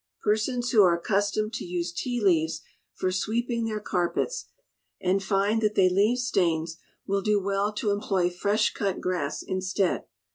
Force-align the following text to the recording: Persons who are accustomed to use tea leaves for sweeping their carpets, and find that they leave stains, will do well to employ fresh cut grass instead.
Persons 0.23 0.71
who 0.71 0.81
are 0.81 0.97
accustomed 0.97 1.53
to 1.53 1.63
use 1.63 1.91
tea 1.93 2.19
leaves 2.19 2.61
for 2.95 3.11
sweeping 3.11 3.65
their 3.65 3.79
carpets, 3.79 4.45
and 4.99 5.21
find 5.21 5.61
that 5.61 5.75
they 5.75 5.89
leave 5.89 6.17
stains, 6.17 6.77
will 7.05 7.21
do 7.21 7.39
well 7.39 7.71
to 7.73 7.91
employ 7.91 8.27
fresh 8.31 8.73
cut 8.73 8.99
grass 8.99 9.43
instead. 9.43 10.05